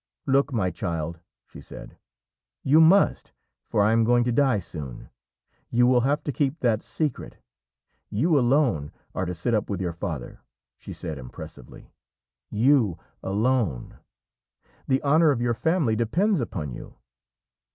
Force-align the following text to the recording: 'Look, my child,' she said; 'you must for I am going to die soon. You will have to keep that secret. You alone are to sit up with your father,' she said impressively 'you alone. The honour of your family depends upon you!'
'Look, 0.25 0.51
my 0.51 0.71
child,' 0.71 1.19
she 1.45 1.61
said; 1.61 1.95
'you 2.63 2.81
must 2.81 3.33
for 3.67 3.83
I 3.83 3.91
am 3.91 4.03
going 4.03 4.23
to 4.23 4.31
die 4.31 4.57
soon. 4.57 5.11
You 5.69 5.85
will 5.85 6.01
have 6.01 6.23
to 6.23 6.31
keep 6.31 6.59
that 6.61 6.81
secret. 6.81 7.37
You 8.09 8.39
alone 8.39 8.91
are 9.13 9.25
to 9.27 9.35
sit 9.35 9.53
up 9.53 9.69
with 9.69 9.79
your 9.79 9.93
father,' 9.93 10.39
she 10.75 10.91
said 10.91 11.19
impressively 11.19 11.91
'you 12.49 12.97
alone. 13.21 13.99
The 14.87 15.03
honour 15.03 15.29
of 15.29 15.39
your 15.39 15.53
family 15.53 15.95
depends 15.95 16.41
upon 16.41 16.71
you!' 16.71 16.95